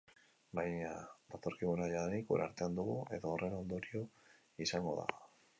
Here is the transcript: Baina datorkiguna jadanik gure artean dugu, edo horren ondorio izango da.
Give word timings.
Baina 0.59 0.93
datorkiguna 1.33 1.91
jadanik 1.93 2.27
gure 2.31 2.45
artean 2.47 2.81
dugu, 2.81 2.97
edo 3.19 3.35
horren 3.35 3.57
ondorio 3.61 4.05
izango 4.69 4.99
da. 5.03 5.11